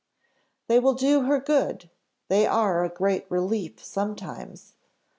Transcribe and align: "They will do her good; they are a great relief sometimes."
"They 0.65 0.79
will 0.79 0.95
do 0.95 1.25
her 1.25 1.39
good; 1.39 1.91
they 2.27 2.47
are 2.47 2.83
a 2.83 2.89
great 2.89 3.29
relief 3.29 3.83
sometimes." 3.85 4.73